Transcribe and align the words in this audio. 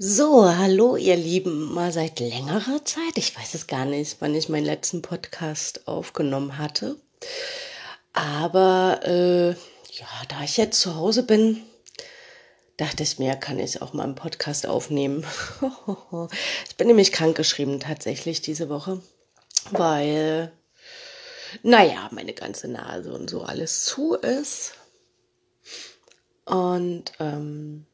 So, 0.00 0.48
hallo 0.48 0.94
ihr 0.94 1.16
Lieben, 1.16 1.74
mal 1.74 1.90
seit 1.90 2.20
längerer 2.20 2.84
Zeit, 2.84 3.16
ich 3.16 3.36
weiß 3.36 3.54
es 3.54 3.66
gar 3.66 3.84
nicht, 3.84 4.18
wann 4.20 4.32
ich 4.32 4.48
meinen 4.48 4.64
letzten 4.64 5.02
Podcast 5.02 5.88
aufgenommen 5.88 6.56
hatte, 6.56 6.94
aber 8.12 9.00
äh, 9.02 9.48
ja, 9.48 10.06
da 10.28 10.44
ich 10.44 10.56
jetzt 10.56 10.80
zu 10.80 10.94
Hause 10.94 11.24
bin, 11.24 11.64
dachte 12.76 13.02
ich 13.02 13.18
mir, 13.18 13.34
kann 13.34 13.58
ich 13.58 13.82
auch 13.82 13.92
mal 13.92 14.04
einen 14.04 14.14
Podcast 14.14 14.68
aufnehmen. 14.68 15.26
ich 16.68 16.76
bin 16.76 16.86
nämlich 16.86 17.10
krankgeschrieben 17.10 17.80
tatsächlich 17.80 18.40
diese 18.40 18.68
Woche, 18.68 19.02
weil, 19.72 20.52
naja, 21.64 22.08
meine 22.12 22.34
ganze 22.34 22.68
Nase 22.68 23.12
und 23.12 23.28
so 23.28 23.42
alles 23.42 23.84
zu 23.84 24.14
ist. 24.14 24.74
Und 26.44 27.14
ähm, 27.18 27.84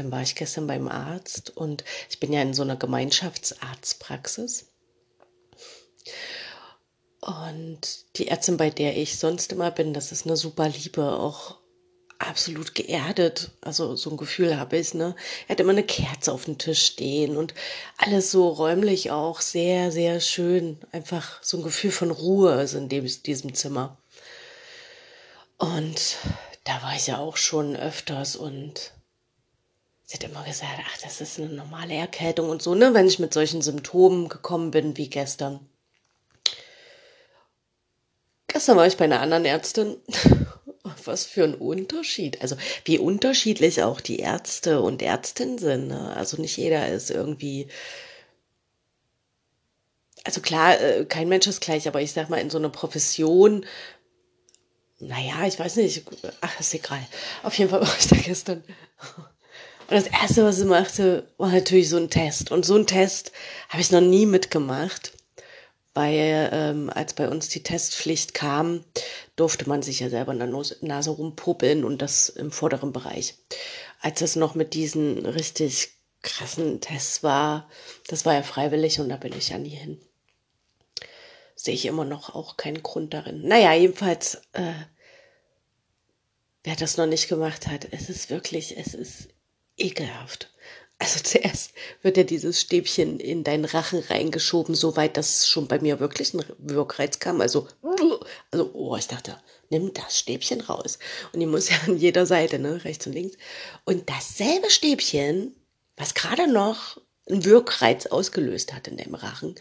dann 0.00 0.10
war 0.10 0.22
ich 0.22 0.34
gestern 0.34 0.66
beim 0.66 0.88
Arzt 0.88 1.54
und 1.54 1.84
ich 2.08 2.18
bin 2.20 2.32
ja 2.32 2.40
in 2.40 2.54
so 2.54 2.62
einer 2.62 2.76
Gemeinschaftsarztpraxis. 2.76 4.66
Und 7.20 8.16
die 8.16 8.28
Ärztin, 8.28 8.56
bei 8.56 8.70
der 8.70 8.96
ich 8.96 9.18
sonst 9.18 9.52
immer 9.52 9.70
bin, 9.70 9.92
das 9.92 10.10
ist 10.10 10.24
eine 10.24 10.38
super 10.38 10.70
Liebe, 10.70 11.04
auch 11.04 11.58
absolut 12.18 12.74
geerdet. 12.74 13.50
Also 13.60 13.94
so 13.94 14.08
ein 14.10 14.16
Gefühl 14.16 14.58
habe 14.58 14.78
ich, 14.78 14.94
ne? 14.94 15.14
Er 15.48 15.52
hat 15.52 15.60
immer 15.60 15.72
eine 15.72 15.84
Kerze 15.84 16.32
auf 16.32 16.46
dem 16.46 16.56
Tisch 16.56 16.82
stehen 16.82 17.36
und 17.36 17.52
alles 17.98 18.30
so 18.30 18.48
räumlich 18.48 19.10
auch 19.10 19.42
sehr, 19.42 19.92
sehr 19.92 20.20
schön. 20.20 20.78
Einfach 20.92 21.42
so 21.42 21.58
ein 21.58 21.62
Gefühl 21.62 21.90
von 21.90 22.10
Ruhe 22.10 22.62
ist 22.62 22.72
in 22.72 22.88
dem, 22.88 23.04
diesem 23.04 23.52
Zimmer. 23.52 23.98
Und 25.58 26.16
da 26.64 26.80
war 26.82 26.96
ich 26.96 27.08
ja 27.08 27.18
auch 27.18 27.36
schon 27.36 27.76
öfters 27.76 28.34
und 28.34 28.92
sie 30.10 30.16
hat 30.16 30.24
immer 30.24 30.42
gesagt, 30.42 30.72
ach, 30.84 30.98
das 31.02 31.20
ist 31.20 31.38
eine 31.38 31.50
normale 31.50 31.94
Erkältung 31.94 32.50
und 32.50 32.60
so, 32.60 32.74
ne, 32.74 32.94
wenn 32.94 33.06
ich 33.06 33.20
mit 33.20 33.32
solchen 33.32 33.62
Symptomen 33.62 34.28
gekommen 34.28 34.72
bin 34.72 34.96
wie 34.96 35.08
gestern. 35.08 35.60
Gestern 38.48 38.76
war 38.76 38.88
ich 38.88 38.96
bei 38.96 39.04
einer 39.04 39.20
anderen 39.20 39.44
Ärztin. 39.44 39.96
Was 41.04 41.24
für 41.24 41.44
ein 41.44 41.54
Unterschied. 41.54 42.42
Also 42.42 42.56
wie 42.84 42.98
unterschiedlich 42.98 43.82
auch 43.82 44.00
die 44.00 44.18
Ärzte 44.18 44.80
und 44.82 45.00
Ärztinnen 45.00 45.58
sind. 45.58 45.88
Ne? 45.88 46.14
Also 46.14 46.40
nicht 46.40 46.56
jeder 46.56 46.88
ist 46.88 47.10
irgendwie. 47.10 47.68
Also 50.24 50.40
klar, 50.40 50.78
äh, 50.80 51.04
kein 51.04 51.28
Mensch 51.28 51.46
ist 51.46 51.60
gleich, 51.60 51.86
aber 51.86 52.02
ich 52.02 52.12
sag 52.12 52.28
mal, 52.28 52.38
in 52.38 52.50
so 52.50 52.58
einer 52.58 52.68
Profession, 52.68 53.64
naja, 54.98 55.46
ich 55.46 55.58
weiß 55.58 55.76
nicht, 55.76 56.04
ach, 56.40 56.60
ist 56.60 56.74
egal. 56.74 57.06
Auf 57.42 57.56
jeden 57.56 57.70
Fall 57.70 57.80
war 57.80 57.96
ich 57.98 58.08
da 58.08 58.16
gestern. 58.16 58.64
Und 59.90 59.96
das 59.96 60.06
Erste, 60.06 60.44
was 60.44 60.58
sie 60.58 60.66
machte, 60.66 61.26
war 61.36 61.50
natürlich 61.50 61.88
so 61.88 61.96
ein 61.96 62.10
Test. 62.10 62.52
Und 62.52 62.64
so 62.64 62.76
ein 62.76 62.86
Test 62.86 63.32
habe 63.68 63.82
ich 63.82 63.90
noch 63.90 64.00
nie 64.00 64.24
mitgemacht, 64.24 65.12
weil 65.94 66.48
ähm, 66.52 66.90
als 66.94 67.12
bei 67.14 67.28
uns 67.28 67.48
die 67.48 67.64
Testpflicht 67.64 68.32
kam, 68.32 68.84
durfte 69.34 69.68
man 69.68 69.82
sich 69.82 69.98
ja 69.98 70.08
selber 70.08 70.30
in 70.30 70.38
der 70.38 70.64
Nase 70.82 71.10
rumpuppeln 71.10 71.82
und 71.84 72.00
das 72.02 72.28
im 72.28 72.52
vorderen 72.52 72.92
Bereich. 72.92 73.34
Als 74.00 74.20
es 74.20 74.36
noch 74.36 74.54
mit 74.54 74.74
diesen 74.74 75.26
richtig 75.26 75.88
krassen 76.22 76.80
Tests 76.80 77.24
war, 77.24 77.68
das 78.06 78.24
war 78.24 78.34
ja 78.34 78.44
freiwillig 78.44 79.00
und 79.00 79.08
da 79.08 79.16
bin 79.16 79.32
ich 79.36 79.48
ja 79.48 79.58
nie 79.58 79.70
hin. 79.70 80.00
Sehe 81.56 81.74
ich 81.74 81.84
immer 81.84 82.04
noch 82.04 82.32
auch 82.32 82.56
keinen 82.56 82.84
Grund 82.84 83.12
darin. 83.12 83.42
Naja, 83.42 83.74
jedenfalls, 83.74 84.36
äh, 84.52 84.72
wer 86.62 86.76
das 86.76 86.96
noch 86.96 87.06
nicht 87.06 87.26
gemacht 87.26 87.66
hat, 87.66 87.88
es 87.90 88.08
ist 88.08 88.30
wirklich, 88.30 88.78
es 88.78 88.94
ist 88.94 89.30
ekelhaft. 89.80 90.50
Also 91.00 91.18
zuerst 91.24 91.72
wird 92.02 92.16
ja 92.16 92.22
dieses 92.22 92.60
Stäbchen 92.60 93.18
in 93.18 93.42
deinen 93.42 93.64
Rachen 93.64 94.00
reingeschoben, 94.00 94.74
soweit 94.74 95.16
das 95.16 95.48
schon 95.48 95.66
bei 95.66 95.80
mir 95.80 95.98
wirklich 95.98 96.34
ein 96.34 96.44
Wirkreiz 96.58 97.18
kam. 97.18 97.40
Also, 97.40 97.66
also, 98.52 98.70
oh, 98.74 98.96
ich 98.96 99.08
dachte, 99.08 99.36
nimm 99.70 99.92
das 99.94 100.18
Stäbchen 100.18 100.60
raus. 100.60 100.98
Und 101.32 101.40
die 101.40 101.46
muss 101.46 101.70
ja 101.70 101.76
an 101.86 101.96
jeder 101.96 102.26
Seite, 102.26 102.58
ne, 102.58 102.84
rechts 102.84 103.06
und 103.06 103.14
links. 103.14 103.36
Und 103.84 104.08
dasselbe 104.08 104.70
Stäbchen, 104.70 105.56
was 105.96 106.14
gerade 106.14 106.46
noch 106.46 107.00
einen 107.28 107.44
Wirkreiz 107.44 108.06
ausgelöst 108.06 108.72
hat 108.72 108.88
in 108.88 108.96
dem 108.96 109.14
Rachen, 109.14 109.54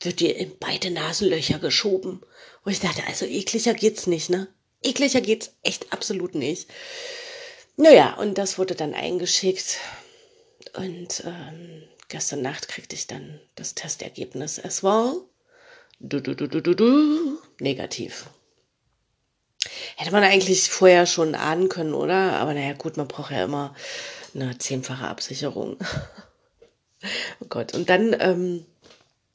wird 0.00 0.20
dir 0.20 0.36
in 0.36 0.58
beide 0.58 0.90
Nasenlöcher 0.90 1.58
geschoben. 1.58 2.20
Und 2.64 2.72
ich 2.72 2.80
dachte, 2.80 3.02
also 3.06 3.26
ekliger 3.26 3.74
geht's 3.74 4.06
nicht, 4.06 4.30
ne? 4.30 4.48
Ekliger 4.82 5.20
geht's 5.20 5.52
echt 5.62 5.92
absolut 5.92 6.34
nicht. 6.34 6.68
Naja, 7.76 8.14
und 8.14 8.38
das 8.38 8.58
wurde 8.58 8.74
dann 8.74 8.94
eingeschickt. 8.94 9.78
Und 10.74 11.22
ähm, 11.26 11.82
gestern 12.08 12.42
Nacht 12.42 12.68
kriegte 12.68 12.94
ich 12.94 13.06
dann 13.06 13.40
das 13.54 13.74
Testergebnis. 13.74 14.58
Es 14.58 14.82
war 14.82 15.14
du, 16.00 16.20
du, 16.20 16.34
du, 16.34 16.46
du, 16.48 16.60
du, 16.60 16.74
du, 16.74 17.38
negativ. 17.60 18.26
Hätte 19.96 20.12
man 20.12 20.22
eigentlich 20.22 20.68
vorher 20.68 21.06
schon 21.06 21.34
ahnen 21.34 21.68
können, 21.68 21.94
oder? 21.94 22.34
Aber 22.34 22.54
naja, 22.54 22.74
gut, 22.74 22.96
man 22.96 23.08
braucht 23.08 23.32
ja 23.32 23.44
immer 23.44 23.74
eine 24.34 24.58
zehnfache 24.58 25.06
Absicherung. 25.06 25.76
oh 27.40 27.46
Gott. 27.48 27.74
Und 27.74 27.88
dann 27.90 28.14
ähm, 28.20 28.66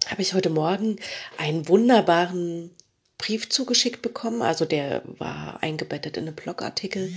habe 0.07 0.21
ich 0.21 0.33
heute 0.33 0.49
Morgen 0.49 0.97
einen 1.37 1.67
wunderbaren 1.67 2.71
Brief 3.17 3.49
zugeschickt 3.49 4.01
bekommen. 4.01 4.41
Also 4.41 4.65
der 4.65 5.03
war 5.05 5.61
eingebettet 5.61 6.17
in 6.17 6.27
einen 6.27 6.35
Blogartikel. 6.35 7.13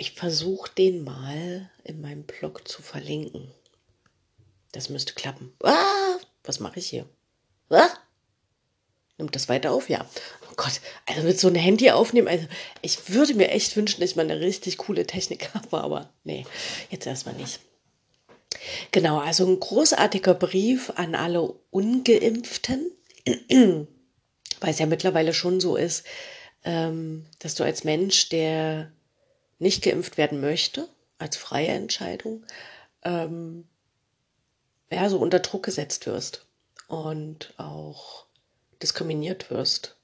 Ich 0.00 0.12
versuche 0.12 0.70
den 0.78 1.04
mal 1.04 1.68
in 1.84 2.00
meinem 2.00 2.22
Blog 2.22 2.66
zu 2.66 2.80
verlinken. 2.80 3.50
Das 4.72 4.88
müsste 4.88 5.12
klappen. 5.12 5.52
Ah, 5.62 6.16
was 6.42 6.58
mache 6.58 6.78
ich 6.78 6.86
hier? 6.86 7.04
Ah? 7.68 7.90
Nimmt 9.18 9.36
das 9.36 9.50
weiter 9.50 9.72
auf? 9.72 9.90
Ja. 9.90 10.08
Oh 10.50 10.54
Gott, 10.56 10.80
also 11.04 11.20
mit 11.24 11.38
so 11.38 11.48
einem 11.48 11.60
Handy 11.60 11.90
aufnehmen, 11.90 12.28
also 12.28 12.46
ich 12.80 13.10
würde 13.10 13.34
mir 13.34 13.50
echt 13.50 13.76
wünschen, 13.76 14.00
dass 14.00 14.08
ich 14.08 14.16
mal 14.16 14.22
eine 14.22 14.40
richtig 14.40 14.78
coole 14.78 15.06
Technik 15.06 15.50
habe, 15.54 15.82
aber 15.82 16.08
nee, 16.24 16.46
jetzt 16.88 17.06
erstmal 17.06 17.34
nicht. 17.34 17.60
Genau, 18.92 19.18
also 19.18 19.46
ein 19.46 19.60
großartiger 19.60 20.32
Brief 20.32 20.92
an 20.96 21.14
alle 21.14 21.42
Ungeimpften 21.70 22.90
weil 23.50 24.70
es 24.70 24.78
ja 24.78 24.86
mittlerweile 24.86 25.34
schon 25.34 25.60
so 25.60 25.76
ist, 25.76 26.06
ähm, 26.64 27.26
dass 27.38 27.54
du 27.54 27.64
als 27.64 27.84
Mensch, 27.84 28.30
der 28.30 28.90
nicht 29.60 29.84
geimpft 29.84 30.18
werden 30.18 30.40
möchte, 30.40 30.88
als 31.18 31.36
freie 31.36 31.68
Entscheidung, 31.68 32.44
ähm, 33.02 33.68
ja, 34.90 35.08
so 35.08 35.18
unter 35.18 35.38
Druck 35.38 35.62
gesetzt 35.62 36.06
wirst 36.06 36.44
und 36.88 37.54
auch 37.58 38.26
diskriminiert 38.82 39.50
wirst 39.50 39.96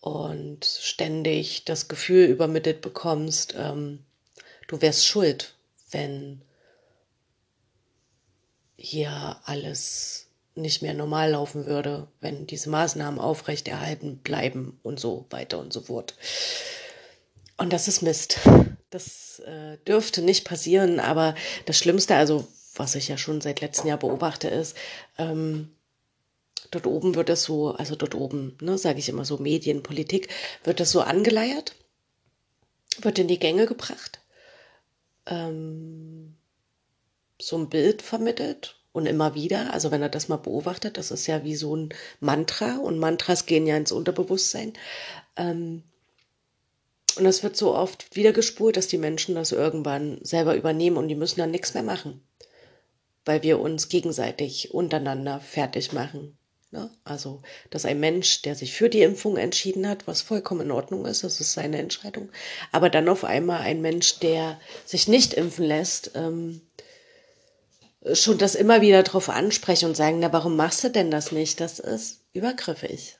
und 0.00 0.64
ständig 0.64 1.64
das 1.64 1.86
Gefühl 1.88 2.26
übermittelt 2.26 2.80
bekommst, 2.80 3.54
ähm, 3.56 4.04
du 4.66 4.80
wärst 4.80 5.06
schuld, 5.06 5.54
wenn 5.90 6.42
hier 8.76 9.40
alles 9.44 10.26
nicht 10.54 10.82
mehr 10.82 10.94
normal 10.94 11.32
laufen 11.32 11.66
würde, 11.66 12.08
wenn 12.20 12.46
diese 12.46 12.70
Maßnahmen 12.70 13.20
aufrechterhalten 13.20 14.18
bleiben 14.18 14.78
und 14.82 14.98
so 14.98 15.26
weiter 15.30 15.58
und 15.58 15.72
so 15.72 15.82
fort. 15.82 16.14
Und 17.58 17.72
das 17.72 17.88
ist 17.88 18.02
Mist. 18.02 18.38
Das 18.90 19.40
äh, 19.40 19.76
dürfte 19.86 20.22
nicht 20.22 20.46
passieren, 20.46 21.00
aber 21.00 21.34
das 21.66 21.76
Schlimmste, 21.76 22.14
also 22.16 22.46
was 22.74 22.94
ich 22.94 23.08
ja 23.08 23.18
schon 23.18 23.40
seit 23.40 23.60
letztem 23.60 23.88
Jahr 23.88 23.98
beobachte, 23.98 24.48
ist, 24.48 24.76
ähm, 25.18 25.70
dort 26.70 26.86
oben 26.86 27.14
wird 27.16 27.28
es 27.28 27.42
so, 27.42 27.72
also 27.72 27.96
dort 27.96 28.14
oben, 28.14 28.56
ne, 28.60 28.78
sage 28.78 29.00
ich 29.00 29.08
immer 29.08 29.24
so, 29.24 29.38
Medien, 29.38 29.82
Politik, 29.82 30.28
wird 30.64 30.80
es 30.80 30.92
so 30.92 31.00
angeleiert, 31.00 31.74
wird 33.00 33.18
in 33.18 33.28
die 33.28 33.40
Gänge 33.40 33.66
gebracht, 33.66 34.20
ähm, 35.26 36.36
so 37.40 37.58
ein 37.58 37.68
Bild 37.68 38.02
vermittelt 38.02 38.76
und 38.92 39.06
immer 39.06 39.34
wieder. 39.34 39.72
Also 39.72 39.90
wenn 39.90 40.02
er 40.02 40.08
das 40.08 40.28
mal 40.28 40.36
beobachtet, 40.36 40.96
das 40.96 41.10
ist 41.10 41.26
ja 41.26 41.44
wie 41.44 41.56
so 41.56 41.76
ein 41.76 41.90
Mantra 42.20 42.76
und 42.76 42.98
Mantras 42.98 43.46
gehen 43.46 43.66
ja 43.66 43.76
ins 43.76 43.92
Unterbewusstsein. 43.92 44.72
Ähm, 45.36 45.82
und 47.18 47.24
das 47.24 47.42
wird 47.42 47.56
so 47.56 47.74
oft 47.74 48.14
wieder 48.14 48.32
gespurt, 48.32 48.76
dass 48.76 48.86
die 48.86 48.98
Menschen 48.98 49.34
das 49.34 49.52
irgendwann 49.52 50.18
selber 50.22 50.56
übernehmen 50.56 50.96
und 50.96 51.08
die 51.08 51.14
müssen 51.14 51.40
dann 51.40 51.50
nichts 51.50 51.74
mehr 51.74 51.82
machen, 51.82 52.22
weil 53.24 53.42
wir 53.42 53.60
uns 53.60 53.88
gegenseitig 53.88 54.72
untereinander 54.72 55.40
fertig 55.40 55.92
machen. 55.92 56.38
Ne? 56.70 56.90
Also, 57.04 57.42
dass 57.70 57.84
ein 57.84 57.98
Mensch, 57.98 58.42
der 58.42 58.54
sich 58.54 58.72
für 58.72 58.90
die 58.90 59.02
Impfung 59.02 59.36
entschieden 59.36 59.88
hat, 59.88 60.06
was 60.06 60.22
vollkommen 60.22 60.62
in 60.62 60.70
Ordnung 60.70 61.06
ist, 61.06 61.24
das 61.24 61.40
ist 61.40 61.54
seine 61.54 61.78
Entscheidung, 61.78 62.28
aber 62.72 62.90
dann 62.90 63.08
auf 63.08 63.24
einmal 63.24 63.60
ein 63.60 63.80
Mensch, 63.80 64.18
der 64.18 64.60
sich 64.84 65.08
nicht 65.08 65.34
impfen 65.34 65.64
lässt, 65.64 66.12
ähm, 66.14 66.60
schon 68.12 68.38
das 68.38 68.54
immer 68.54 68.80
wieder 68.80 69.02
drauf 69.02 69.28
ansprechen 69.28 69.86
und 69.86 69.96
sagen, 69.96 70.18
na, 70.20 70.32
warum 70.32 70.56
machst 70.56 70.84
du 70.84 70.90
denn 70.90 71.10
das 71.10 71.32
nicht? 71.32 71.60
Das 71.60 71.78
ist 71.78 72.20
übergriffig. 72.32 73.17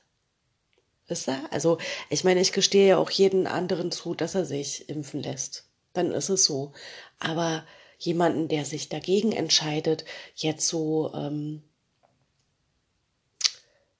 Wisst 1.09 1.27
ihr? 1.27 1.41
Also, 1.51 1.79
ich 2.09 2.23
meine, 2.23 2.39
ich 2.39 2.51
gestehe 2.53 2.89
ja 2.89 2.97
auch 2.97 3.09
jeden 3.09 3.47
anderen 3.47 3.91
zu, 3.91 4.13
dass 4.13 4.35
er 4.35 4.45
sich 4.45 4.87
impfen 4.89 5.23
lässt. 5.23 5.65
Dann 5.93 6.11
ist 6.11 6.29
es 6.29 6.45
so. 6.45 6.71
Aber 7.19 7.65
jemanden, 7.97 8.47
der 8.47 8.63
sich 8.63 8.89
dagegen 8.89 9.31
entscheidet, 9.31 10.05
jetzt 10.35 10.67
so 10.67 11.11
ähm, 11.13 11.63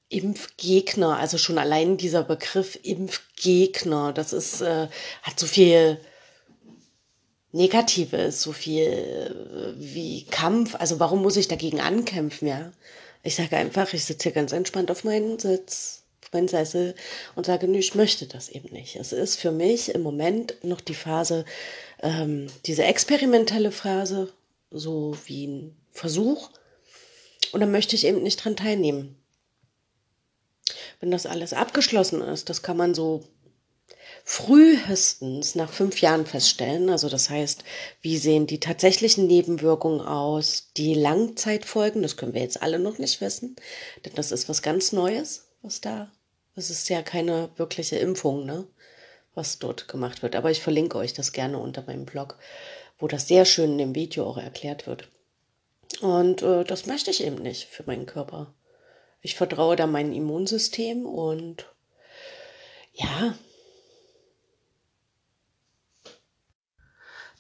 Impfgegner, 0.10 1.18
also 1.18 1.38
schon 1.38 1.58
allein 1.58 1.98
dieser 1.98 2.24
Begriff 2.24 2.80
Impfgegner, 2.82 4.14
das 4.14 4.34
ist, 4.34 4.62
äh, 4.62 4.88
hat 5.24 5.40
so 5.40 5.46
viel 5.46 6.00
Negatives, 7.52 8.42
so 8.42 8.52
viel 8.52 8.84
äh, 8.84 9.74
wie 9.78 10.26
Kampf. 10.26 10.76
Also 10.76 11.00
warum 11.00 11.22
muss 11.22 11.38
ich 11.38 11.48
dagegen 11.48 11.82
ankämpfen, 11.82 12.48
ja? 12.48 12.72
Ich 13.24 13.36
sage 13.36 13.58
einfach, 13.58 13.94
ich 13.94 14.06
sitze 14.06 14.24
hier 14.24 14.32
ganz 14.32 14.54
entspannt 14.54 14.92
auf 14.92 15.04
meinen 15.04 15.40
Sitz, 15.40 16.04
auf 16.24 16.34
meinen 16.34 16.48
Sessel 16.48 16.96
und 17.36 17.46
sage, 17.46 17.68
nö, 17.68 17.78
ich 17.80 17.96
möchte 17.96 18.28
das 18.28 18.50
eben 18.50 18.74
nicht. 18.74 18.96
Es 18.96 19.14
ist 19.14 19.38
für 19.40 19.52
mich 19.52 19.94
im 19.94 20.02
Moment 20.02 20.56
noch 20.64 20.82
die 20.82 20.96
Phase, 20.96 21.46
ähm, 22.02 22.48
diese 22.66 22.84
experimentelle 22.84 23.72
Phase, 23.72 24.32
so 24.72 25.18
wie 25.26 25.48
ein 25.48 25.78
Versuch. 25.92 26.50
Und 27.52 27.62
dann 27.62 27.72
möchte 27.72 27.96
ich 27.96 28.06
eben 28.06 28.22
nicht 28.22 28.44
dran 28.44 28.56
teilnehmen. 28.56 29.16
Wenn 31.00 31.12
das 31.12 31.26
alles 31.26 31.54
abgeschlossen 31.54 32.22
ist, 32.22 32.50
das 32.50 32.62
kann 32.62 32.78
man 32.78 32.94
so 32.94 33.24
frühestens 34.24 35.56
nach 35.56 35.72
fünf 35.72 36.02
Jahren 36.02 36.26
feststellen. 36.26 36.90
Also 36.90 37.10
das 37.10 37.30
heißt, 37.30 37.64
wie 38.02 38.18
sehen 38.18 38.46
die 38.46 38.60
tatsächlichen 38.60 39.26
Nebenwirkungen 39.26 40.02
aus, 40.02 40.68
die 40.78 40.94
Langzeitfolgen, 40.94 42.04
das 42.04 42.18
können 42.18 42.34
wir 42.34 42.42
jetzt 42.42 42.62
alle 42.62 42.78
noch 42.78 43.00
nicht 43.00 43.22
wissen, 43.22 43.56
denn 44.06 44.14
das 44.14 44.32
ist 44.32 44.48
was 44.48 44.62
ganz 44.62 44.92
Neues, 44.92 45.49
was 45.62 45.82
da, 45.82 46.12
das 46.56 46.70
ist 46.70 46.90
ja 46.90 47.02
keine 47.02 47.50
wirkliche 47.56 47.98
Impfung, 47.98 48.46
ne, 48.46 48.68
was 49.34 49.60
dort 49.60 49.88
gemacht 49.88 50.22
wird. 50.22 50.36
Aber 50.36 50.52
ich 50.52 50.62
verlinke 50.62 50.98
euch 50.98 51.14
das 51.14 51.32
gerne 51.32 51.58
unter 51.58 51.84
meinem 51.84 52.06
Blog, 52.06 52.38
wo 52.98 53.08
das 53.08 53.28
sehr 53.28 53.46
schön 53.46 53.72
in 53.72 53.78
dem 53.78 53.96
Video 53.96 54.26
auch 54.26 54.38
erklärt 54.38 54.88
wird. 54.88 55.10
Und 56.02 56.42
äh, 56.42 56.64
das 56.64 56.86
möchte 56.86 57.12
ich 57.12 57.24
eben 57.24 57.42
nicht 57.42 57.66
für 57.66 57.84
meinen 57.84 58.06
Körper. 58.06 58.54
Ich 59.22 59.36
vertraue 59.36 59.76
da 59.76 59.88
meinem 59.88 60.14
Immunsystem 60.14 61.06
und 61.06 61.66
ja, 62.94 63.36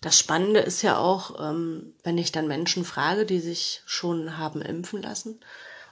Das 0.01 0.17
Spannende 0.17 0.61
ist 0.61 0.81
ja 0.81 0.97
auch, 0.97 1.49
ähm, 1.49 1.93
wenn 2.03 2.17
ich 2.17 2.31
dann 2.31 2.47
Menschen 2.47 2.85
frage, 2.85 3.25
die 3.25 3.39
sich 3.39 3.81
schon 3.85 4.37
haben 4.37 4.61
impfen 4.61 5.01
lassen, 5.01 5.41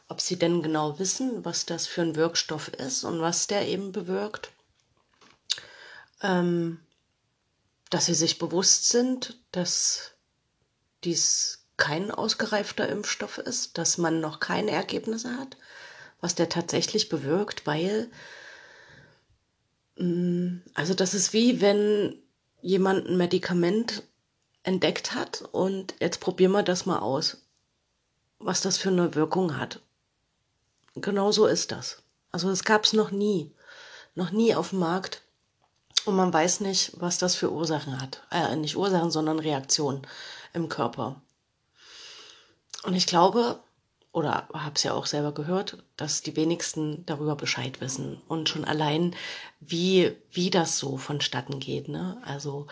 ob 0.07 0.21
sie 0.21 0.37
denn 0.37 0.61
genau 0.61 0.99
wissen, 0.99 1.43
was 1.43 1.65
das 1.65 1.87
für 1.87 2.01
ein 2.01 2.15
Wirkstoff 2.15 2.69
ist 2.69 3.03
und 3.03 3.19
was 3.19 3.47
der 3.47 3.67
eben 3.67 3.91
bewirkt. 3.91 4.51
Ähm, 6.21 6.79
dass 7.89 8.05
sie 8.05 8.15
sich 8.15 8.39
bewusst 8.39 8.89
sind, 8.89 9.37
dass 9.51 10.11
dies 11.03 11.65
kein 11.77 12.11
ausgereifter 12.11 12.89
Impfstoff 12.89 13.37
ist, 13.37 13.77
dass 13.77 13.97
man 13.97 14.19
noch 14.19 14.39
keine 14.39 14.71
Ergebnisse 14.71 15.37
hat, 15.37 15.57
was 16.19 16.35
der 16.35 16.49
tatsächlich 16.49 17.07
bewirkt, 17.07 17.67
weil, 17.67 18.09
mm, 19.97 20.57
also 20.73 20.93
das 20.93 21.13
ist 21.13 21.33
wie 21.33 21.61
wenn 21.61 22.15
jemand 22.61 23.07
ein 23.07 23.17
Medikament 23.17 24.03
entdeckt 24.63 25.13
hat 25.13 25.43
und 25.51 25.95
jetzt 25.99 26.19
probieren 26.19 26.51
wir 26.51 26.63
das 26.63 26.85
mal 26.85 26.99
aus, 26.99 27.45
was 28.39 28.61
das 28.61 28.77
für 28.77 28.89
eine 28.89 29.15
Wirkung 29.15 29.57
hat. 29.57 29.81
Genau 31.01 31.31
so 31.31 31.45
ist 31.45 31.71
das. 31.71 32.01
Also 32.31 32.49
es 32.49 32.63
gab 32.63 32.83
es 32.83 32.93
noch 32.93 33.11
nie, 33.11 33.51
noch 34.15 34.31
nie 34.31 34.55
auf 34.55 34.69
dem 34.71 34.79
Markt 34.79 35.21
und 36.05 36.15
man 36.15 36.31
weiß 36.31 36.61
nicht, 36.61 36.93
was 36.97 37.17
das 37.17 37.35
für 37.35 37.51
Ursachen 37.51 38.01
hat. 38.01 38.23
Äh, 38.31 38.55
nicht 38.55 38.77
Ursachen, 38.77 39.11
sondern 39.11 39.39
Reaktionen 39.39 40.05
im 40.53 40.69
Körper. 40.69 41.21
Und 42.83 42.95
ich 42.95 43.07
glaube, 43.07 43.59
oder 44.11 44.47
habe 44.53 44.75
es 44.75 44.83
ja 44.83 44.93
auch 44.93 45.05
selber 45.05 45.31
gehört, 45.33 45.83
dass 45.95 46.21
die 46.21 46.35
wenigsten 46.35 47.05
darüber 47.05 47.35
Bescheid 47.35 47.81
wissen 47.81 48.21
und 48.27 48.49
schon 48.49 48.65
allein, 48.65 49.15
wie, 49.59 50.15
wie 50.31 50.49
das 50.49 50.79
so 50.79 50.97
vonstatten 50.97 51.59
geht. 51.59 51.87
Ne? 51.87 52.21
Also 52.25 52.67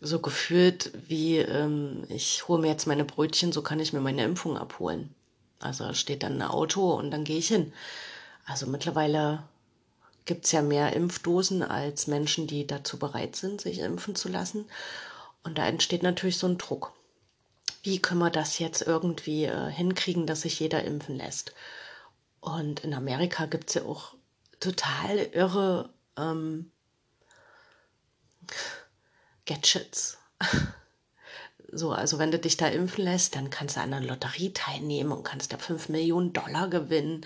so 0.00 0.18
gefühlt 0.18 0.92
wie, 1.06 1.38
ähm, 1.38 2.04
ich 2.08 2.48
hole 2.48 2.60
mir 2.60 2.68
jetzt 2.68 2.86
meine 2.86 3.04
Brötchen, 3.04 3.52
so 3.52 3.62
kann 3.62 3.78
ich 3.78 3.92
mir 3.92 4.00
meine 4.00 4.24
Impfung 4.24 4.56
abholen. 4.56 5.14
Also 5.62 5.94
steht 5.94 6.22
dann 6.22 6.40
ein 6.40 6.48
Auto 6.48 6.92
und 6.92 7.10
dann 7.10 7.24
gehe 7.24 7.38
ich 7.38 7.48
hin. 7.48 7.72
Also 8.44 8.66
mittlerweile 8.66 9.42
gibt 10.24 10.44
es 10.44 10.52
ja 10.52 10.62
mehr 10.62 10.94
Impfdosen 10.94 11.62
als 11.62 12.06
Menschen, 12.06 12.46
die 12.46 12.66
dazu 12.66 12.98
bereit 12.98 13.36
sind, 13.36 13.60
sich 13.60 13.78
impfen 13.78 14.14
zu 14.14 14.28
lassen. 14.28 14.66
Und 15.44 15.58
da 15.58 15.66
entsteht 15.66 16.02
natürlich 16.02 16.38
so 16.38 16.46
ein 16.46 16.58
Druck 16.58 16.92
wie 17.82 18.00
können 18.00 18.20
wir 18.20 18.30
das 18.30 18.58
jetzt 18.58 18.82
irgendwie 18.82 19.44
äh, 19.44 19.70
hinkriegen, 19.70 20.26
dass 20.26 20.42
sich 20.42 20.58
jeder 20.60 20.84
impfen 20.84 21.16
lässt. 21.16 21.52
Und 22.40 22.80
in 22.80 22.94
Amerika 22.94 23.46
gibt 23.46 23.68
es 23.68 23.74
ja 23.74 23.82
auch 23.82 24.14
total 24.60 25.18
irre 25.18 25.90
ähm, 26.16 26.70
Gadgets. 29.46 30.18
So, 31.74 31.90
also 31.92 32.18
wenn 32.18 32.30
du 32.30 32.38
dich 32.38 32.58
da 32.58 32.68
impfen 32.68 33.04
lässt, 33.04 33.34
dann 33.34 33.48
kannst 33.48 33.76
du 33.76 33.80
an 33.80 33.94
einer 33.94 34.06
Lotterie 34.06 34.52
teilnehmen 34.52 35.10
und 35.10 35.24
kannst 35.24 35.54
da 35.54 35.58
5 35.58 35.88
Millionen 35.88 36.34
Dollar 36.34 36.68
gewinnen 36.68 37.24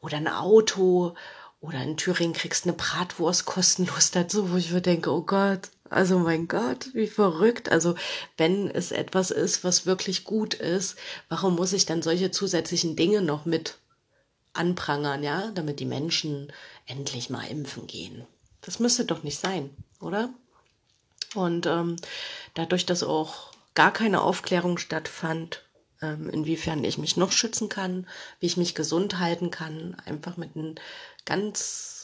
oder 0.00 0.16
ein 0.16 0.28
Auto 0.28 1.14
oder 1.60 1.82
in 1.82 1.98
Thüringen 1.98 2.32
kriegst 2.32 2.64
eine 2.64 2.72
Bratwurst 2.72 3.44
kostenlos 3.44 4.10
dazu, 4.10 4.50
wo 4.50 4.56
ich 4.56 4.72
mir 4.72 4.80
denke, 4.80 5.10
oh 5.10 5.20
Gott, 5.20 5.68
also 5.90 6.18
mein 6.18 6.48
Gott, 6.48 6.88
wie 6.94 7.06
verrückt. 7.06 7.70
Also 7.70 7.94
wenn 8.38 8.70
es 8.70 8.92
etwas 8.92 9.30
ist, 9.30 9.62
was 9.62 9.84
wirklich 9.84 10.24
gut 10.24 10.54
ist, 10.54 10.96
warum 11.28 11.54
muss 11.54 11.74
ich 11.74 11.84
dann 11.84 12.00
solche 12.00 12.30
zusätzlichen 12.30 12.96
Dinge 12.96 13.20
noch 13.20 13.44
mit 13.44 13.76
anprangern, 14.54 15.22
ja, 15.22 15.50
damit 15.54 15.80
die 15.80 15.84
Menschen 15.84 16.50
endlich 16.86 17.28
mal 17.28 17.44
impfen 17.44 17.86
gehen? 17.86 18.24
Das 18.62 18.78
müsste 18.78 19.04
doch 19.04 19.22
nicht 19.22 19.38
sein, 19.38 19.68
oder? 20.00 20.30
Und 21.34 21.66
ähm, 21.66 21.96
dadurch, 22.54 22.86
dass 22.86 23.02
auch 23.02 23.52
gar 23.74 23.92
keine 23.92 24.22
Aufklärung 24.22 24.78
stattfand, 24.78 25.64
ähm, 26.00 26.28
inwiefern 26.28 26.84
ich 26.84 26.98
mich 26.98 27.16
noch 27.16 27.32
schützen 27.32 27.68
kann, 27.68 28.06
wie 28.40 28.46
ich 28.46 28.56
mich 28.56 28.74
gesund 28.74 29.18
halten 29.18 29.50
kann, 29.50 29.96
einfach 30.04 30.36
mit 30.36 30.56
einem 30.56 30.74
ganz 31.24 32.02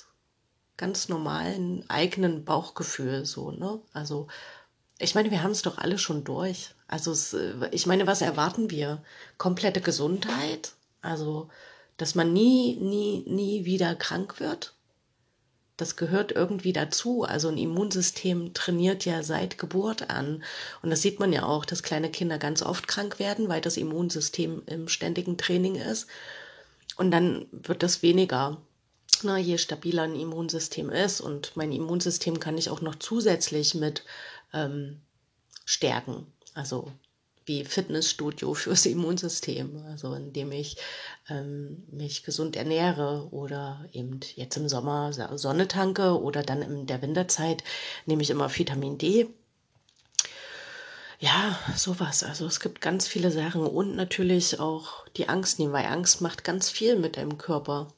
ganz 0.79 1.09
normalen 1.09 1.85
eigenen 1.91 2.44
Bauchgefühl 2.44 3.26
so, 3.26 3.50
ne? 3.50 3.81
Also 3.93 4.29
ich 4.99 5.15
meine, 5.15 5.31
wir 5.31 5.43
haben 5.43 5.50
es 5.50 5.62
doch 5.62 5.79
alle 5.79 5.99
schon 5.99 6.25
durch. 6.25 6.70
Also 6.87 7.12
es, 7.12 7.35
äh, 7.35 7.69
ich 7.73 7.87
meine, 7.87 8.06
was 8.06 8.23
erwarten 8.23 8.71
wir? 8.71 9.02
Komplette 9.37 9.81
Gesundheit? 9.81 10.73
Also, 11.02 11.50
dass 11.97 12.14
man 12.14 12.33
nie, 12.33 12.76
nie, 12.76 13.25
nie 13.26 13.64
wieder 13.64 13.95
krank 13.95 14.40
wird? 14.40 14.75
Das 15.78 15.97
gehört 15.97 16.32
irgendwie 16.32 16.75
dazu. 16.75 17.23
Also 17.23 17.49
ein 17.49 17.56
Immunsystem 17.56 18.52
trainiert 18.52 19.06
ja 19.06 19.23
seit 19.23 19.56
Geburt 19.56 20.11
an. 20.11 20.42
Und 20.82 20.90
das 20.90 21.00
sieht 21.00 21.20
man 21.20 21.32
ja 21.32 21.44
auch, 21.44 21.64
dass 21.64 21.82
kleine 21.82 22.11
Kinder 22.11 22.37
ganz 22.38 22.62
oft 22.62 22.87
krank 22.87 23.18
werden, 23.18 23.49
weil 23.49 23.62
das 23.62 23.78
Immunsystem 23.78 24.62
im 24.66 24.88
ständigen 24.88 25.38
Training 25.38 25.76
ist. 25.76 26.08
Und 26.97 27.11
dann 27.12 27.47
wird 27.52 27.82
das 27.82 28.02
weniger 28.02 28.58
na, 29.23 29.38
je 29.38 29.58
stabiler 29.58 30.02
ein 30.02 30.14
Immunsystem 30.14 30.90
ist 30.90 31.20
und 31.20 31.56
mein 31.56 31.73
Immunsystem 31.73 32.38
kann 32.38 32.58
ich 32.58 32.70
auch 32.70 32.80
noch 32.80 32.94
zusätzlich 32.97 33.75
mit 33.75 34.04
ähm, 34.52 35.00
stärken. 35.64 36.26
Also 36.54 36.92
wie 37.49 37.64
Fitnessstudio 37.64 38.55
fürs 38.55 38.87
Immunsystem, 38.87 39.83
also 39.88 40.14
indem 40.14 40.52
ich 40.52 40.76
ähm, 41.28 41.83
mich 41.90 42.23
gesund 42.23 42.57
ernähre 42.57 43.28
oder 43.33 43.85
eben 43.93 44.21
jetzt 44.37 44.57
im 44.57 44.69
Sommer 44.69 45.12
Sonne 45.38 45.67
tanke 45.67 46.21
oder 46.21 46.43
dann 46.43 46.62
in 46.62 46.87
der 46.87 47.02
Winterzeit 47.02 47.64
nehme 48.07 48.23
ich 48.23 48.31
immer 48.31 48.55
Vitamin 48.55 48.99
D. 48.99 49.26
Ja, 51.21 51.59
sowas. 51.75 52.23
Also 52.23 52.47
es 52.47 52.61
gibt 52.61 52.81
ganz 52.81 53.09
viele 53.09 53.33
Sachen 53.33 53.62
und 53.62 53.97
natürlich 53.97 54.61
auch 54.61 55.09
die 55.17 55.28
Angst 55.28 55.59
nehmen, 55.59 55.73
weil 55.73 55.87
Angst 55.87 56.21
macht 56.21 56.45
ganz 56.45 56.71
viel 56.71 56.97
mit 56.97 57.17
deinem 57.17 57.38
Körper 57.38 57.88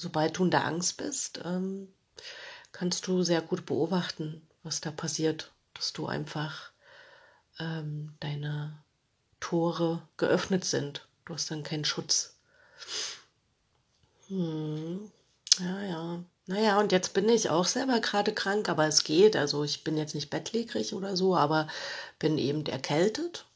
sobald 0.00 0.38
du 0.38 0.44
in 0.44 0.50
der 0.50 0.64
Angst 0.64 0.96
bist, 0.96 1.40
ähm, 1.44 1.92
kannst 2.72 3.06
du 3.06 3.22
sehr 3.22 3.42
gut 3.42 3.66
beobachten, 3.66 4.40
was 4.62 4.80
da 4.80 4.90
passiert, 4.90 5.52
dass 5.74 5.92
du 5.92 6.06
einfach 6.06 6.70
ähm, 7.60 8.14
deine 8.20 8.82
Tore 9.38 10.02
geöffnet 10.16 10.64
sind. 10.64 11.06
Du 11.24 11.34
hast 11.34 11.50
dann 11.50 11.62
keinen 11.62 11.84
Schutz. 11.84 12.36
Hm. 14.28 15.10
Ja, 15.58 15.82
ja. 15.82 16.24
Naja, 16.46 16.80
und 16.80 16.90
jetzt 16.90 17.14
bin 17.14 17.28
ich 17.28 17.48
auch 17.50 17.66
selber 17.66 18.00
gerade 18.00 18.32
krank, 18.32 18.68
aber 18.68 18.86
es 18.86 19.04
geht. 19.04 19.36
Also 19.36 19.62
ich 19.62 19.84
bin 19.84 19.96
jetzt 19.96 20.14
nicht 20.14 20.30
bettlägerig 20.30 20.94
oder 20.94 21.16
so, 21.16 21.36
aber 21.36 21.68
bin 22.18 22.38
eben 22.38 22.66
erkältet. 22.66 23.46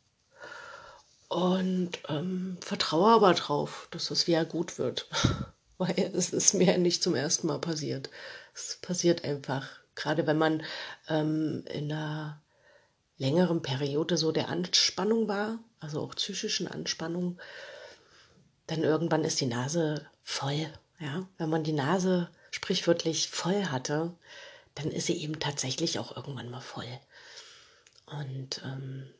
Und 1.28 1.98
ähm, 2.08 2.58
vertraue 2.60 3.12
aber 3.12 3.34
drauf, 3.34 3.88
dass 3.90 4.10
es 4.10 4.28
wieder 4.28 4.44
gut 4.44 4.78
wird. 4.78 5.08
weil 5.78 6.12
es 6.14 6.32
ist 6.32 6.54
mir 6.54 6.78
nicht 6.78 7.02
zum 7.02 7.14
ersten 7.14 7.46
Mal 7.48 7.58
passiert. 7.58 8.10
Es 8.54 8.78
passiert 8.80 9.24
einfach, 9.24 9.68
gerade 9.94 10.26
wenn 10.26 10.38
man 10.38 10.62
ähm, 11.08 11.64
in 11.68 11.90
einer 11.90 12.40
längeren 13.16 13.62
Periode 13.62 14.16
so 14.16 14.32
der 14.32 14.48
Anspannung 14.48 15.28
war, 15.28 15.58
also 15.80 16.00
auch 16.00 16.14
psychischen 16.14 16.68
Anspannung, 16.68 17.38
dann 18.66 18.82
irgendwann 18.82 19.24
ist 19.24 19.40
die 19.40 19.46
Nase 19.46 20.06
voll. 20.22 20.66
Ja, 21.00 21.28
wenn 21.38 21.50
man 21.50 21.64
die 21.64 21.72
Nase 21.72 22.30
sprichwörtlich 22.50 23.28
voll 23.28 23.66
hatte, 23.66 24.14
dann 24.74 24.90
ist 24.90 25.06
sie 25.06 25.20
eben 25.20 25.38
tatsächlich 25.38 25.98
auch 25.98 26.16
irgendwann 26.16 26.50
mal 26.50 26.60
voll. 26.60 26.88
Und 28.06 28.62
ähm, 28.64 29.12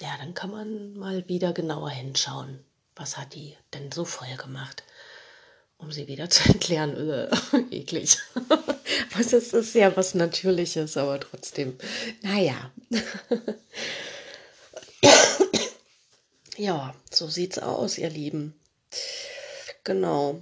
ja, 0.00 0.16
dann 0.18 0.34
kann 0.34 0.50
man 0.50 0.94
mal 0.94 1.28
wieder 1.28 1.52
genauer 1.52 1.90
hinschauen, 1.90 2.64
was 2.96 3.16
hat 3.16 3.34
die 3.34 3.56
denn 3.72 3.92
so 3.92 4.04
voll 4.04 4.36
gemacht, 4.36 4.84
um 5.78 5.92
sie 5.92 6.06
wieder 6.08 6.30
zu 6.30 6.48
entleeren. 6.48 6.96
Äh, 7.08 7.28
eklig. 7.70 8.18
was 9.16 9.32
ist, 9.32 9.52
ist 9.52 9.74
ja 9.74 9.96
was 9.96 10.14
Natürliches, 10.14 10.96
aber 10.96 11.20
trotzdem, 11.20 11.76
naja. 12.22 12.72
ja, 16.56 16.94
so 17.10 17.28
sieht's 17.28 17.58
aus, 17.58 17.98
ihr 17.98 18.10
Lieben. 18.10 18.54
Genau. 19.84 20.40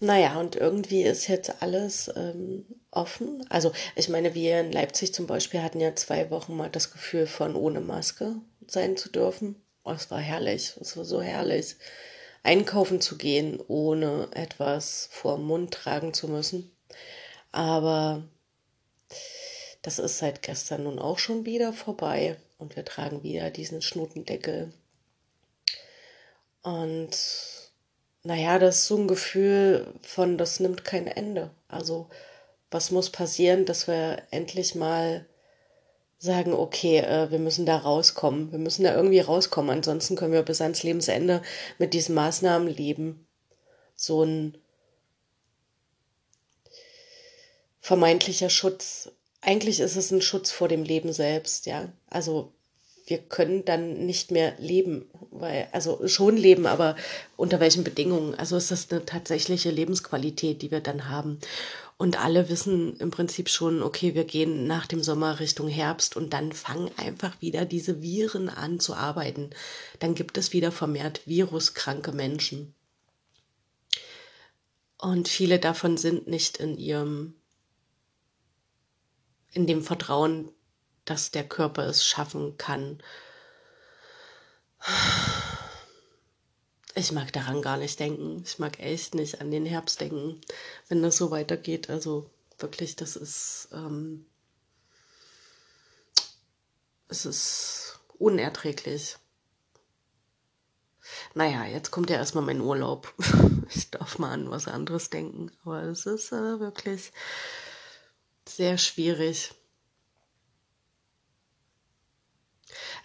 Naja, 0.00 0.40
und 0.40 0.56
irgendwie 0.56 1.02
ist 1.02 1.28
jetzt 1.28 1.62
alles 1.62 2.10
ähm, 2.16 2.66
offen. 2.90 3.46
Also 3.48 3.70
ich 3.94 4.08
meine, 4.08 4.34
wir 4.34 4.60
in 4.60 4.72
Leipzig 4.72 5.14
zum 5.14 5.28
Beispiel 5.28 5.62
hatten 5.62 5.78
ja 5.78 5.94
zwei 5.94 6.28
Wochen 6.30 6.56
mal 6.56 6.70
das 6.70 6.90
Gefühl 6.90 7.28
von 7.28 7.54
ohne 7.54 7.80
Maske 7.80 8.34
sein 8.66 8.96
zu 8.96 9.10
dürfen. 9.10 9.62
Oh, 9.84 9.92
es 9.92 10.10
war 10.10 10.18
herrlich, 10.18 10.76
es 10.80 10.96
war 10.96 11.04
so 11.04 11.22
herrlich. 11.22 11.76
Einkaufen 12.42 13.00
zu 13.00 13.16
gehen, 13.16 13.60
ohne 13.68 14.28
etwas 14.32 15.08
vor 15.12 15.38
Mund 15.38 15.72
tragen 15.72 16.12
zu 16.12 16.28
müssen. 16.28 16.70
Aber 17.52 18.24
das 19.82 19.98
ist 19.98 20.18
seit 20.18 20.42
gestern 20.42 20.84
nun 20.84 20.98
auch 20.98 21.18
schon 21.18 21.44
wieder 21.44 21.72
vorbei 21.72 22.36
und 22.58 22.76
wir 22.76 22.84
tragen 22.84 23.22
wieder 23.22 23.50
diesen 23.50 23.82
Schnutendeckel. 23.82 24.72
Und 26.62 27.10
naja, 28.22 28.58
das 28.58 28.76
ist 28.76 28.86
so 28.86 28.96
ein 28.96 29.08
Gefühl 29.08 29.94
von, 30.02 30.38
das 30.38 30.60
nimmt 30.60 30.84
kein 30.84 31.08
Ende. 31.08 31.50
Also, 31.68 32.08
was 32.70 32.90
muss 32.92 33.10
passieren, 33.10 33.66
dass 33.66 33.88
wir 33.88 34.22
endlich 34.30 34.74
mal 34.74 35.26
sagen, 36.22 36.54
okay, 36.54 36.98
äh, 36.98 37.32
wir 37.32 37.40
müssen 37.40 37.66
da 37.66 37.76
rauskommen. 37.76 38.52
Wir 38.52 38.60
müssen 38.60 38.84
da 38.84 38.94
irgendwie 38.94 39.18
rauskommen. 39.18 39.70
Ansonsten 39.70 40.14
können 40.14 40.32
wir 40.32 40.42
bis 40.42 40.60
ans 40.60 40.84
Lebensende 40.84 41.42
mit 41.78 41.94
diesen 41.94 42.14
Maßnahmen 42.14 42.68
leben. 42.68 43.26
So 43.96 44.22
ein 44.22 44.56
vermeintlicher 47.80 48.50
Schutz. 48.50 49.10
Eigentlich 49.40 49.80
ist 49.80 49.96
es 49.96 50.12
ein 50.12 50.22
Schutz 50.22 50.52
vor 50.52 50.68
dem 50.68 50.84
Leben 50.84 51.12
selbst, 51.12 51.66
ja. 51.66 51.92
Also 52.08 52.52
wir 53.06 53.18
können 53.18 53.64
dann 53.64 54.06
nicht 54.06 54.30
mehr 54.30 54.54
leben, 54.58 55.10
weil, 55.32 55.66
also 55.72 56.06
schon 56.06 56.36
leben, 56.36 56.66
aber 56.66 56.94
unter 57.36 57.58
welchen 57.58 57.82
Bedingungen? 57.82 58.36
Also 58.36 58.56
ist 58.56 58.70
das 58.70 58.92
eine 58.92 59.04
tatsächliche 59.04 59.70
Lebensqualität, 59.70 60.62
die 60.62 60.70
wir 60.70 60.80
dann 60.80 61.08
haben. 61.08 61.40
Und 61.96 62.18
alle 62.18 62.48
wissen 62.48 62.96
im 62.96 63.10
Prinzip 63.10 63.48
schon, 63.48 63.82
okay, 63.82 64.14
wir 64.14 64.24
gehen 64.24 64.66
nach 64.66 64.86
dem 64.86 65.02
Sommer 65.02 65.38
Richtung 65.38 65.68
Herbst 65.68 66.16
und 66.16 66.32
dann 66.32 66.52
fangen 66.52 66.90
einfach 66.96 67.40
wieder 67.40 67.64
diese 67.64 68.02
Viren 68.02 68.48
an 68.48 68.80
zu 68.80 68.94
arbeiten. 68.94 69.50
Dann 70.00 70.14
gibt 70.14 70.36
es 70.36 70.52
wieder 70.52 70.72
vermehrt 70.72 71.26
viruskranke 71.26 72.12
Menschen. 72.12 72.74
Und 74.98 75.28
viele 75.28 75.58
davon 75.58 75.96
sind 75.96 76.26
nicht 76.26 76.56
in 76.56 76.76
ihrem, 76.76 77.34
in 79.52 79.66
dem 79.66 79.82
Vertrauen 79.82 80.50
dass 81.04 81.30
der 81.30 81.48
Körper 81.48 81.86
es 81.86 82.04
schaffen 82.04 82.56
kann. 82.56 83.02
Ich 86.94 87.12
mag 87.12 87.32
daran 87.32 87.62
gar 87.62 87.78
nicht 87.78 87.98
denken. 88.00 88.42
Ich 88.44 88.58
mag 88.58 88.78
echt 88.78 89.14
nicht 89.14 89.40
an 89.40 89.50
den 89.50 89.64
Herbst 89.64 90.00
denken, 90.00 90.40
wenn 90.88 91.02
das 91.02 91.16
so 91.16 91.30
weitergeht. 91.30 91.88
Also 91.88 92.28
wirklich, 92.58 92.96
das 92.96 93.16
ist, 93.16 93.68
ähm, 93.72 94.26
es 97.08 97.24
ist 97.24 97.98
unerträglich. 98.18 99.16
Naja, 101.34 101.64
jetzt 101.64 101.90
kommt 101.90 102.10
ja 102.10 102.16
erstmal 102.16 102.44
mein 102.44 102.60
Urlaub. 102.60 103.12
Ich 103.74 103.90
darf 103.90 104.18
mal 104.18 104.32
an 104.32 104.50
was 104.50 104.68
anderes 104.68 105.08
denken. 105.08 105.50
Aber 105.64 105.82
es 105.84 106.04
ist 106.04 106.30
äh, 106.30 106.60
wirklich 106.60 107.10
sehr 108.46 108.76
schwierig. 108.76 109.54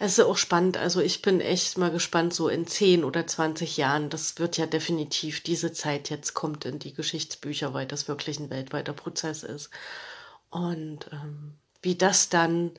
Es 0.00 0.18
ist 0.18 0.24
auch 0.24 0.36
spannend. 0.36 0.76
Also 0.76 1.00
ich 1.00 1.22
bin 1.22 1.40
echt 1.40 1.76
mal 1.76 1.90
gespannt, 1.90 2.32
so 2.32 2.48
in 2.48 2.66
10 2.66 3.04
oder 3.04 3.26
20 3.26 3.76
Jahren. 3.76 4.10
Das 4.10 4.38
wird 4.38 4.56
ja 4.56 4.66
definitiv 4.66 5.42
diese 5.42 5.72
Zeit 5.72 6.08
jetzt 6.10 6.34
kommt 6.34 6.64
in 6.64 6.78
die 6.78 6.94
Geschichtsbücher, 6.94 7.74
weil 7.74 7.86
das 7.86 8.06
wirklich 8.06 8.38
ein 8.38 8.50
weltweiter 8.50 8.92
Prozess 8.92 9.42
ist. 9.42 9.70
Und 10.50 11.08
ähm, 11.12 11.54
wie 11.82 11.96
das 11.96 12.28
dann 12.28 12.72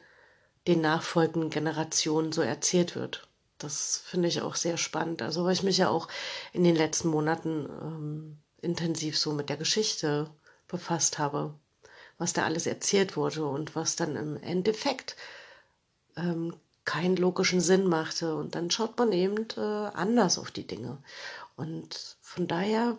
den 0.67 0.81
nachfolgenden 0.81 1.49
Generationen 1.49 2.31
so 2.31 2.41
erzählt 2.41 2.95
wird. 2.95 3.27
Das 3.57 4.01
finde 4.05 4.29
ich 4.29 4.41
auch 4.41 4.55
sehr 4.55 4.77
spannend. 4.77 5.21
Also 5.21 5.43
weil 5.43 5.53
ich 5.53 5.63
mich 5.63 5.77
ja 5.77 5.89
auch 5.89 6.07
in 6.53 6.63
den 6.63 6.75
letzten 6.75 7.09
Monaten 7.09 7.67
ähm, 7.81 8.38
intensiv 8.61 9.17
so 9.17 9.33
mit 9.33 9.49
der 9.49 9.57
Geschichte 9.57 10.29
befasst 10.67 11.19
habe, 11.19 11.53
was 12.17 12.33
da 12.33 12.45
alles 12.45 12.65
erzählt 12.67 13.17
wurde 13.17 13.45
und 13.45 13.75
was 13.75 13.95
dann 13.95 14.15
im 14.15 14.38
Endeffekt 14.38 15.17
ähm, 16.15 16.53
keinen 16.86 17.15
logischen 17.15 17.62
Sinn 17.62 17.88
machte. 17.88 18.36
Und 18.36 18.55
dann 18.55 18.71
schaut 18.71 18.98
man 18.98 19.12
eben 19.12 19.48
äh, 19.57 19.59
anders 19.59 20.38
auf 20.38 20.51
die 20.51 20.67
Dinge. 20.67 20.98
Und 21.55 22.17
von 22.21 22.48
daher, 22.48 22.98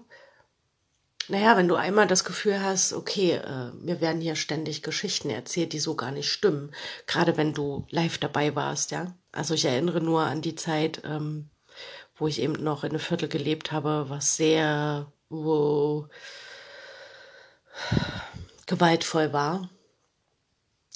naja, 1.28 1.56
wenn 1.56 1.68
du 1.68 1.76
einmal 1.76 2.06
das 2.06 2.24
Gefühl 2.24 2.62
hast, 2.62 2.92
okay, 2.92 3.32
äh, 3.32 3.70
mir 3.72 4.00
werden 4.00 4.20
hier 4.20 4.36
ständig 4.36 4.82
Geschichten 4.82 5.30
erzählt, 5.30 5.72
die 5.72 5.78
so 5.78 5.94
gar 5.94 6.10
nicht 6.10 6.30
stimmen, 6.30 6.74
gerade 7.06 7.36
wenn 7.36 7.52
du 7.52 7.86
live 7.90 8.18
dabei 8.18 8.54
warst, 8.54 8.90
ja. 8.90 9.14
Also 9.32 9.54
ich 9.54 9.64
erinnere 9.64 10.00
nur 10.00 10.22
an 10.22 10.42
die 10.42 10.56
Zeit, 10.56 11.02
ähm, 11.04 11.50
wo 12.16 12.26
ich 12.26 12.40
eben 12.40 12.52
noch 12.54 12.84
in 12.84 12.90
einem 12.90 13.00
Viertel 13.00 13.28
gelebt 13.28 13.72
habe, 13.72 14.06
was 14.08 14.36
sehr 14.36 15.10
wo, 15.30 16.08
gewaltvoll 18.66 19.32
war. 19.32 19.70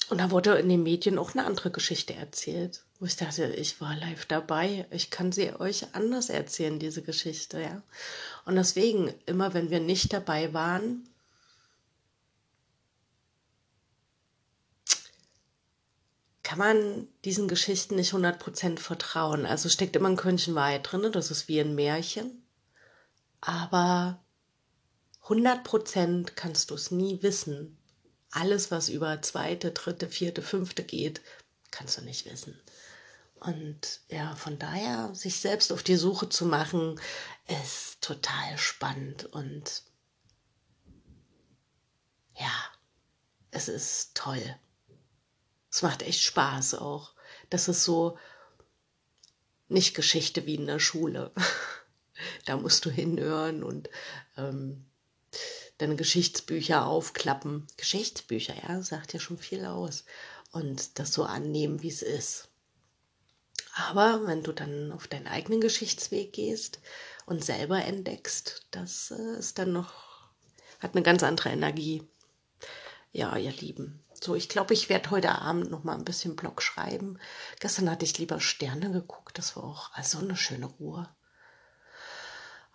Und 0.09 0.19
da 0.19 0.29
wurde 0.29 0.55
in 0.59 0.69
den 0.69 0.83
Medien 0.83 1.17
auch 1.17 1.33
eine 1.33 1.45
andere 1.45 1.71
Geschichte 1.71 2.13
erzählt, 2.13 2.83
wo 2.99 3.05
ich 3.05 3.15
dachte, 3.15 3.45
ich 3.47 3.81
war 3.81 3.95
live 3.95 4.25
dabei. 4.25 4.85
Ich 4.91 5.09
kann 5.09 5.31
sie 5.31 5.51
euch 5.59 5.95
anders 5.95 6.29
erzählen, 6.29 6.77
diese 6.77 7.01
Geschichte, 7.01 7.59
ja. 7.59 7.81
Und 8.45 8.55
deswegen, 8.55 9.13
immer 9.25 9.55
wenn 9.55 9.71
wir 9.71 9.79
nicht 9.79 10.13
dabei 10.13 10.53
waren, 10.53 11.09
kann 16.43 16.59
man 16.59 17.07
diesen 17.25 17.47
Geschichten 17.47 17.95
nicht 17.95 18.13
100% 18.13 18.77
vertrauen. 18.77 19.47
Also 19.47 19.67
steckt 19.69 19.95
immer 19.95 20.09
ein 20.09 20.15
Körnchen 20.15 20.53
Wahrheit 20.53 20.91
drin, 20.91 21.11
das 21.11 21.31
ist 21.31 21.47
wie 21.47 21.59
ein 21.59 21.73
Märchen. 21.73 22.43
Aber 23.41 24.23
100% 25.23 26.33
kannst 26.35 26.69
du 26.69 26.75
es 26.75 26.91
nie 26.91 27.23
wissen, 27.23 27.79
alles, 28.35 28.71
was 28.71 28.89
über 28.89 29.21
zweite, 29.21 29.71
dritte, 29.71 30.09
vierte, 30.09 30.41
fünfte 30.41 30.83
geht, 30.83 31.21
kannst 31.71 31.97
du 31.97 32.01
nicht 32.01 32.25
wissen. 32.25 32.59
Und 33.39 34.01
ja, 34.09 34.35
von 34.35 34.57
daher, 34.59 35.13
sich 35.13 35.39
selbst 35.39 35.71
auf 35.71 35.83
die 35.83 35.95
Suche 35.95 36.29
zu 36.29 36.45
machen, 36.45 36.99
ist 37.47 38.01
total 38.01 38.57
spannend 38.57 39.25
und 39.25 39.83
ja, 42.37 42.51
es 43.51 43.67
ist 43.67 44.15
toll. 44.15 44.43
Es 45.71 45.81
macht 45.81 46.01
echt 46.01 46.21
Spaß 46.21 46.75
auch. 46.75 47.13
Das 47.49 47.67
ist 47.67 47.83
so 47.83 48.17
nicht 49.67 49.95
Geschichte 49.95 50.45
wie 50.45 50.55
in 50.55 50.65
der 50.65 50.79
Schule. 50.79 51.31
da 52.45 52.57
musst 52.57 52.85
du 52.85 52.89
hinhören 52.89 53.63
und 53.63 53.89
ähm, 54.37 54.85
deine 55.77 55.95
Geschichtsbücher 55.95 56.85
aufklappen. 56.85 57.67
Geschichtsbücher, 57.77 58.53
ja, 58.67 58.81
sagt 58.81 59.13
ja 59.13 59.19
schon 59.19 59.37
viel 59.37 59.65
aus. 59.65 60.05
Und 60.51 60.99
das 60.99 61.13
so 61.13 61.23
annehmen, 61.23 61.81
wie 61.81 61.89
es 61.89 62.01
ist. 62.01 62.49
Aber 63.73 64.25
wenn 64.25 64.41
du 64.41 64.53
dann 64.53 64.93
auf 64.93 65.07
deinen 65.07 65.27
eigenen 65.27 65.59
Geschichtsweg 65.59 66.31
gehst 66.31 66.79
und 67.25 67.43
selber 67.43 67.83
entdeckst, 67.83 68.65
das 68.71 69.11
äh, 69.11 69.37
ist 69.39 69.59
dann 69.59 69.73
noch, 69.73 69.93
hat 70.79 70.95
eine 70.95 71.03
ganz 71.03 71.23
andere 71.23 71.49
Energie. 71.49 72.07
Ja, 73.11 73.35
ihr 73.35 73.51
Lieben. 73.51 74.01
So, 74.21 74.33
ich 74.35 74.47
glaube, 74.47 74.73
ich 74.73 74.87
werde 74.87 75.11
heute 75.11 75.33
Abend 75.33 75.71
noch 75.71 75.83
mal 75.83 75.95
ein 75.95 76.05
bisschen 76.05 76.37
Blog 76.37 76.61
schreiben. 76.61 77.19
Gestern 77.59 77.89
hatte 77.89 78.05
ich 78.05 78.17
lieber 78.17 78.39
Sterne 78.39 78.91
geguckt. 78.91 79.37
Das 79.37 79.55
war 79.57 79.65
auch 79.65 79.91
also 79.93 80.19
eine 80.19 80.37
schöne 80.37 80.67
Ruhe. 80.67 81.09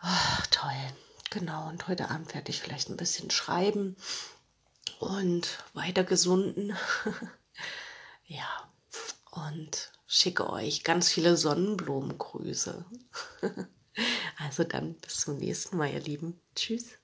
Ach, 0.00 0.46
toll. 0.48 0.70
Genau, 1.30 1.68
und 1.68 1.86
heute 1.86 2.10
Abend 2.10 2.34
werde 2.34 2.50
ich 2.50 2.60
vielleicht 2.60 2.90
ein 2.90 2.96
bisschen 2.96 3.30
schreiben. 3.30 3.96
und 4.98 5.64
weiter 5.72 6.04
gesunden. 6.04 6.76
ja, 8.26 8.48
und 9.30 9.92
schicke 10.06 10.50
euch 10.50 10.84
ganz 10.84 11.10
viele 11.10 11.36
Sonnenblumengrüße. 11.36 12.84
also 14.38 14.64
dann 14.64 14.94
bis 14.94 15.20
zum 15.20 15.38
nächsten 15.38 15.76
Mal, 15.76 15.92
ihr 15.92 16.00
Lieben. 16.00 16.40
Tschüss. 16.54 16.99